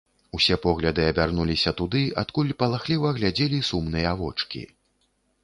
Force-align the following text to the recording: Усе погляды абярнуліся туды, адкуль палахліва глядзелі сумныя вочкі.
Усе 0.37 0.55
погляды 0.61 1.03
абярнуліся 1.11 1.73
туды, 1.81 2.01
адкуль 2.23 2.49
палахліва 2.65 3.13
глядзелі 3.19 3.59
сумныя 3.69 4.17
вочкі. 4.25 4.65